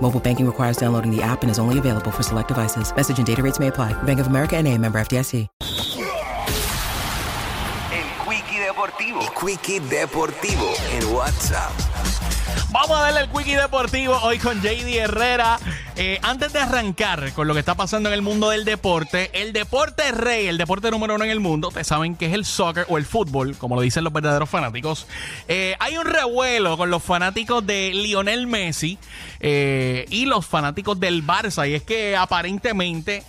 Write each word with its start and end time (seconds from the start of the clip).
Mobile 0.00 0.20
banking 0.20 0.46
requires 0.46 0.76
downloading 0.76 1.10
the 1.10 1.22
app 1.22 1.42
and 1.42 1.50
is 1.50 1.58
only 1.58 1.78
available 1.78 2.10
for 2.10 2.22
select 2.22 2.48
devices. 2.48 2.94
Message 2.94 3.18
and 3.18 3.26
data 3.26 3.42
rates 3.42 3.58
may 3.58 3.68
apply. 3.68 3.94
Bank 4.04 4.20
of 4.20 4.28
America 4.28 4.56
and 4.56 4.68
a 4.68 4.78
member 4.78 5.00
FDIC. 5.00 5.48
El 7.92 8.24
Quickie 8.24 8.60
Deportivo. 8.60 9.20
El 9.22 9.28
Quickie 9.34 9.80
Deportivo 9.80 10.72
en 10.92 11.14
WhatsApp. 11.14 11.72
Vamos 12.70 12.98
a 12.98 13.00
darle 13.00 13.20
el 13.20 13.28
Quickie 13.30 13.56
Deportivo 13.56 14.18
hoy 14.22 14.38
con 14.38 14.60
JD 14.60 14.96
Herrera. 14.96 15.58
Eh, 15.98 16.18
antes 16.20 16.52
de 16.52 16.58
arrancar 16.58 17.32
con 17.32 17.48
lo 17.48 17.54
que 17.54 17.60
está 17.60 17.74
pasando 17.74 18.10
en 18.10 18.14
el 18.14 18.20
mundo 18.20 18.50
del 18.50 18.66
deporte, 18.66 19.30
el 19.32 19.54
deporte 19.54 20.12
rey, 20.12 20.46
el 20.46 20.58
deporte 20.58 20.90
número 20.90 21.14
uno 21.14 21.24
en 21.24 21.30
el 21.30 21.40
mundo, 21.40 21.68
ustedes 21.68 21.86
saben 21.86 22.16
que 22.16 22.26
es 22.26 22.34
el 22.34 22.44
soccer 22.44 22.84
o 22.90 22.98
el 22.98 23.06
fútbol, 23.06 23.56
como 23.56 23.76
lo 23.76 23.80
dicen 23.80 24.04
los 24.04 24.12
verdaderos 24.12 24.50
fanáticos. 24.50 25.06
Eh, 25.48 25.74
hay 25.78 25.96
un 25.96 26.04
revuelo 26.04 26.76
con 26.76 26.90
los 26.90 27.02
fanáticos 27.02 27.66
de 27.66 27.92
Lionel 27.94 28.46
Messi 28.46 28.98
eh, 29.40 30.04
y 30.10 30.26
los 30.26 30.44
fanáticos 30.44 31.00
del 31.00 31.26
Barça, 31.26 31.66
y 31.66 31.72
es 31.72 31.82
que 31.82 32.14
aparentemente 32.14 33.22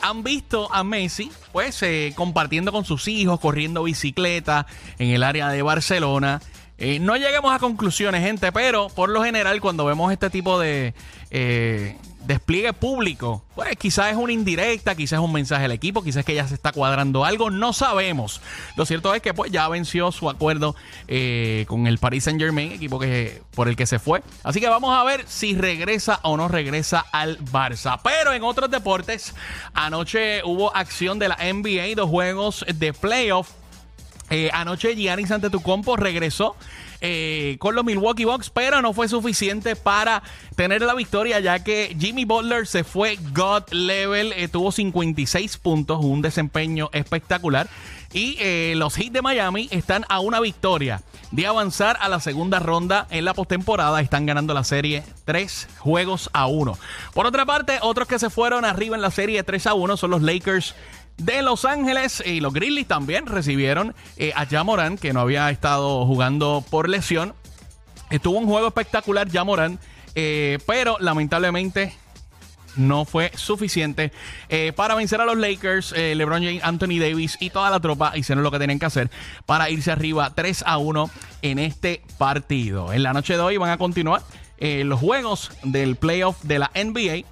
han 0.00 0.22
visto 0.22 0.72
a 0.72 0.82
Messi, 0.82 1.30
pues, 1.52 1.84
compartiendo 2.14 2.72
con 2.72 2.86
sus 2.86 3.06
hijos, 3.06 3.38
corriendo 3.38 3.82
bicicleta 3.82 4.66
en 4.98 5.10
el 5.10 5.22
área 5.22 5.50
de 5.50 5.60
Barcelona. 5.60 6.40
Eh, 6.78 6.98
no 6.98 7.16
lleguemos 7.16 7.54
a 7.54 7.58
conclusiones, 7.58 8.22
gente, 8.22 8.50
pero 8.50 8.88
por 8.88 9.08
lo 9.08 9.22
general 9.22 9.60
cuando 9.60 9.84
vemos 9.84 10.12
este 10.12 10.28
tipo 10.28 10.58
de 10.58 10.92
eh, 11.30 11.96
despliegue 12.26 12.72
público, 12.72 13.44
pues 13.54 13.76
quizás 13.76 14.10
es 14.10 14.16
una 14.16 14.32
indirecta, 14.32 14.94
quizás 14.94 15.18
es 15.18 15.24
un 15.24 15.32
mensaje 15.32 15.66
al 15.66 15.72
equipo, 15.72 16.02
quizás 16.02 16.24
que 16.24 16.34
ya 16.34 16.48
se 16.48 16.54
está 16.54 16.72
cuadrando 16.72 17.24
algo, 17.24 17.50
no 17.50 17.72
sabemos. 17.72 18.40
Lo 18.76 18.86
cierto 18.86 19.14
es 19.14 19.22
que 19.22 19.34
pues 19.34 19.52
ya 19.52 19.68
venció 19.68 20.10
su 20.10 20.28
acuerdo 20.28 20.74
eh, 21.06 21.64
con 21.68 21.86
el 21.86 21.98
Paris 21.98 22.24
Saint 22.24 22.40
Germain, 22.40 22.72
equipo 22.72 22.98
que, 22.98 23.42
por 23.54 23.68
el 23.68 23.76
que 23.76 23.86
se 23.86 23.98
fue. 23.98 24.22
Así 24.42 24.60
que 24.60 24.68
vamos 24.68 24.96
a 24.96 25.04
ver 25.04 25.24
si 25.28 25.54
regresa 25.54 26.20
o 26.22 26.36
no 26.36 26.48
regresa 26.48 27.04
al 27.12 27.38
Barça. 27.38 28.00
Pero 28.02 28.32
en 28.32 28.42
otros 28.42 28.70
deportes, 28.70 29.34
anoche 29.74 30.42
hubo 30.44 30.74
acción 30.74 31.18
de 31.18 31.28
la 31.28 31.36
NBA, 31.36 31.94
dos 31.94 32.10
juegos 32.10 32.64
de 32.74 32.92
playoff. 32.92 33.50
Eh, 34.34 34.50
anoche 34.52 34.96
Giannis 34.96 35.30
Antetokounmpo 35.30 35.96
regresó 35.96 36.56
eh, 37.00 37.56
con 37.60 37.76
los 37.76 37.84
Milwaukee 37.84 38.24
Bucks, 38.24 38.50
pero 38.50 38.82
no 38.82 38.92
fue 38.92 39.06
suficiente 39.06 39.76
para 39.76 40.24
tener 40.56 40.82
la 40.82 40.94
victoria, 40.94 41.38
ya 41.38 41.62
que 41.62 41.94
Jimmy 42.00 42.24
Butler 42.24 42.66
se 42.66 42.82
fue 42.82 43.16
God 43.32 43.70
level, 43.70 44.32
eh, 44.32 44.48
tuvo 44.48 44.72
56 44.72 45.58
puntos, 45.58 46.04
un 46.04 46.20
desempeño 46.20 46.90
espectacular. 46.92 47.68
Y 48.12 48.36
eh, 48.38 48.74
los 48.76 48.96
Heat 48.96 49.12
de 49.12 49.22
Miami 49.22 49.68
están 49.70 50.04
a 50.08 50.20
una 50.20 50.40
victoria 50.40 51.02
de 51.30 51.46
avanzar 51.46 51.96
a 52.00 52.08
la 52.08 52.20
segunda 52.20 52.58
ronda 52.58 53.06
en 53.10 53.24
la 53.24 53.34
postemporada. 53.34 54.00
Están 54.00 54.24
ganando 54.24 54.54
la 54.54 54.64
serie 54.64 55.02
3 55.26 55.68
juegos 55.78 56.30
a 56.32 56.46
1. 56.46 56.78
Por 57.12 57.26
otra 57.26 57.44
parte, 57.44 57.78
otros 57.82 58.08
que 58.08 58.18
se 58.18 58.30
fueron 58.30 58.64
arriba 58.64 58.96
en 58.96 59.02
la 59.02 59.10
serie 59.10 59.42
3 59.42 59.66
a 59.66 59.74
1 59.74 59.96
son 59.96 60.10
los 60.10 60.22
Lakers 60.22 60.74
de 61.16 61.42
Los 61.42 61.64
Ángeles 61.64 62.22
y 62.24 62.40
los 62.40 62.52
Grizzlies 62.52 62.88
también 62.88 63.26
recibieron 63.26 63.94
eh, 64.16 64.32
a 64.34 64.46
Jamoran, 64.46 64.98
que 64.98 65.12
no 65.12 65.20
había 65.20 65.50
estado 65.50 66.06
jugando 66.06 66.64
por 66.70 66.88
lesión. 66.88 67.34
Estuvo 68.10 68.38
un 68.38 68.46
juego 68.46 68.68
espectacular 68.68 69.30
Jamoran, 69.30 69.78
eh, 70.14 70.58
pero 70.66 70.96
lamentablemente 71.00 71.94
no 72.76 73.04
fue 73.04 73.30
suficiente 73.34 74.12
eh, 74.48 74.72
para 74.74 74.94
vencer 74.94 75.20
a 75.20 75.24
los 75.24 75.36
Lakers. 75.36 75.92
Eh, 75.96 76.14
LeBron 76.14 76.42
James, 76.42 76.64
Anthony 76.64 76.98
Davis 77.00 77.36
y 77.40 77.50
toda 77.50 77.70
la 77.70 77.80
tropa 77.80 78.16
hicieron 78.16 78.42
lo 78.42 78.50
que 78.50 78.58
tenían 78.58 78.78
que 78.78 78.86
hacer 78.86 79.10
para 79.46 79.70
irse 79.70 79.90
arriba 79.92 80.32
3 80.34 80.64
a 80.66 80.78
1 80.78 81.10
en 81.42 81.58
este 81.58 82.02
partido. 82.18 82.92
En 82.92 83.02
la 83.02 83.12
noche 83.12 83.34
de 83.34 83.40
hoy 83.40 83.56
van 83.56 83.70
a 83.70 83.78
continuar 83.78 84.22
eh, 84.58 84.84
los 84.84 85.00
juegos 85.00 85.52
del 85.62 85.96
playoff 85.96 86.42
de 86.42 86.58
la 86.58 86.70
NBA. 86.74 87.26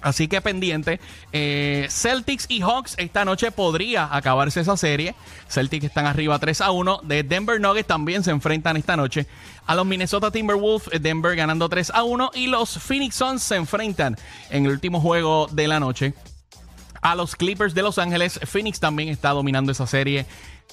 Así 0.00 0.28
que 0.28 0.40
pendiente. 0.40 1.00
Eh, 1.32 1.88
Celtics 1.90 2.46
y 2.48 2.60
Hawks 2.60 2.94
esta 2.98 3.24
noche 3.24 3.50
podría 3.50 4.14
acabarse 4.14 4.60
esa 4.60 4.76
serie. 4.76 5.14
Celtics 5.48 5.86
están 5.86 6.06
arriba 6.06 6.38
3 6.38 6.60
a 6.60 6.70
1. 6.70 7.00
De 7.04 7.22
Denver 7.22 7.60
Nuggets 7.60 7.88
también 7.88 8.22
se 8.22 8.30
enfrentan 8.30 8.76
esta 8.76 8.96
noche 8.96 9.26
a 9.66 9.74
los 9.74 9.86
Minnesota 9.86 10.30
Timberwolves. 10.30 11.02
Denver 11.02 11.34
ganando 11.34 11.68
3 11.68 11.90
a 11.94 12.04
1. 12.04 12.30
Y 12.34 12.46
los 12.46 12.78
Phoenix 12.78 13.16
Suns 13.16 13.42
se 13.42 13.56
enfrentan 13.56 14.16
en 14.50 14.66
el 14.66 14.72
último 14.72 15.00
juego 15.00 15.48
de 15.50 15.66
la 15.66 15.80
noche 15.80 16.14
a 17.00 17.14
los 17.14 17.36
Clippers 17.36 17.74
de 17.74 17.82
Los 17.82 17.98
Ángeles. 17.98 18.40
Phoenix 18.44 18.80
también 18.80 19.08
está 19.08 19.30
dominando 19.30 19.72
esa 19.72 19.86
serie 19.86 20.26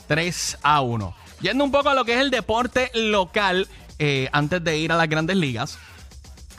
3 0.07 0.59
a 0.61 0.81
1. 0.81 1.15
Yendo 1.41 1.63
un 1.63 1.71
poco 1.71 1.89
a 1.89 1.95
lo 1.95 2.05
que 2.05 2.13
es 2.13 2.21
el 2.21 2.31
deporte 2.31 2.91
local, 2.93 3.67
eh, 3.99 4.29
antes 4.31 4.63
de 4.63 4.77
ir 4.77 4.91
a 4.91 4.97
las 4.97 5.09
grandes 5.09 5.37
ligas. 5.37 5.77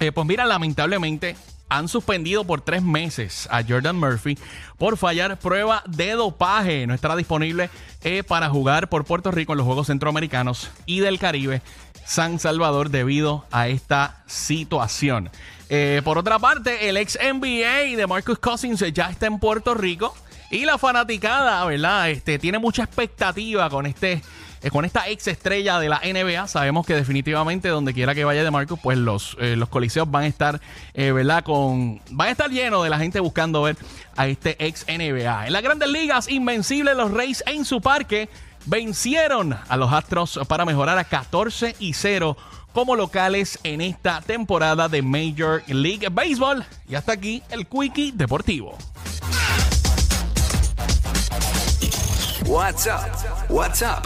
Eh, 0.00 0.12
pues 0.12 0.26
mira, 0.26 0.44
lamentablemente 0.44 1.36
han 1.68 1.88
suspendido 1.88 2.44
por 2.44 2.60
tres 2.60 2.82
meses 2.82 3.48
a 3.50 3.62
Jordan 3.62 3.96
Murphy 3.96 4.38
por 4.78 4.96
fallar 4.96 5.38
prueba 5.38 5.82
de 5.86 6.12
dopaje. 6.12 6.86
No 6.86 6.94
estará 6.94 7.16
disponible 7.16 7.70
eh, 8.02 8.22
para 8.22 8.48
jugar 8.48 8.88
por 8.88 9.04
Puerto 9.04 9.30
Rico 9.30 9.52
en 9.52 9.58
los 9.58 9.66
Juegos 9.66 9.88
Centroamericanos 9.88 10.70
y 10.86 11.00
del 11.00 11.18
Caribe 11.18 11.62
San 12.04 12.38
Salvador 12.38 12.90
debido 12.90 13.44
a 13.50 13.68
esta 13.68 14.22
situación. 14.26 15.30
Eh, 15.68 16.00
por 16.04 16.18
otra 16.18 16.38
parte, 16.38 16.88
el 16.88 16.96
ex 16.96 17.18
NBA 17.20 17.96
de 17.96 18.06
Marcus 18.06 18.38
Cousins 18.38 18.84
ya 18.92 19.10
está 19.10 19.26
en 19.26 19.40
Puerto 19.40 19.74
Rico 19.74 20.14
y 20.50 20.64
la 20.64 20.78
fanaticada, 20.78 21.64
¿verdad? 21.64 22.10
Este, 22.10 22.38
tiene 22.38 22.60
mucha 22.60 22.84
expectativa 22.84 23.68
con 23.68 23.86
este 23.86 24.22
con 24.70 24.84
esta 24.84 25.08
ex 25.08 25.26
estrella 25.28 25.78
de 25.78 25.88
la 25.88 26.00
NBA, 26.00 26.48
sabemos 26.48 26.86
que 26.86 26.94
definitivamente 26.94 27.68
donde 27.68 27.94
quiera 27.94 28.14
que 28.14 28.24
vaya 28.24 28.42
de 28.42 28.50
Marcus, 28.50 28.78
pues 28.82 28.98
los, 28.98 29.36
eh, 29.40 29.56
los 29.56 29.68
coliseos 29.68 30.10
van 30.10 30.24
a 30.24 30.26
estar, 30.26 30.60
eh, 30.94 31.12
¿verdad? 31.12 31.44
Con, 31.44 32.00
van 32.10 32.28
a 32.28 32.30
estar 32.30 32.50
llenos 32.50 32.82
de 32.82 32.90
la 32.90 32.98
gente 32.98 33.20
buscando 33.20 33.62
ver 33.62 33.76
a 34.16 34.26
este 34.26 34.56
ex 34.64 34.86
NBA. 34.88 35.46
En 35.46 35.52
las 35.52 35.62
grandes 35.62 35.88
ligas, 35.88 36.28
invencibles 36.28 36.96
los 36.96 37.10
Reyes 37.10 37.44
en 37.46 37.64
su 37.64 37.80
parque 37.80 38.28
vencieron 38.66 39.56
a 39.68 39.76
los 39.76 39.92
Astros 39.92 40.40
para 40.48 40.64
mejorar 40.64 40.98
a 40.98 41.04
14 41.04 41.76
y 41.78 41.94
0 41.94 42.36
como 42.72 42.94
locales 42.94 43.58
en 43.62 43.80
esta 43.80 44.20
temporada 44.20 44.88
de 44.88 45.00
Major 45.00 45.62
League 45.66 46.08
Baseball. 46.10 46.64
Y 46.88 46.94
hasta 46.94 47.12
aquí 47.12 47.42
el 47.50 47.66
Quickie 47.66 48.12
Deportivo. 48.12 48.76
WhatsApp, 52.46 53.50
WhatsApp 53.50 54.04